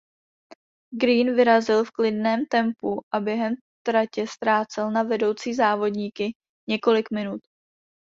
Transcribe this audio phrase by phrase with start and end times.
[0.93, 3.53] Green vyrazil v klidném tempu a během
[3.87, 6.33] tratě ztrácel na vedoucí závodníky
[6.67, 7.41] několik minut.